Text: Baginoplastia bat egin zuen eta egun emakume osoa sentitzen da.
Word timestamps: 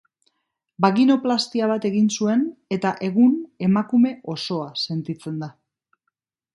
Baginoplastia 0.85 1.67
bat 1.73 1.85
egin 1.91 2.09
zuen 2.17 2.43
eta 2.79 2.95
egun 3.11 3.37
emakume 3.69 4.17
osoa 4.37 4.67
sentitzen 4.89 5.41
da. 5.45 5.57